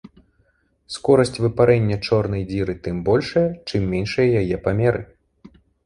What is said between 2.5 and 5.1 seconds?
дзіры тым большая, чым меншыя яе памеры.